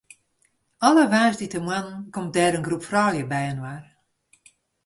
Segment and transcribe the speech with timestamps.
[0.87, 3.83] Alle woansdeitemoarnen komt dêr in groep froulju byinoar.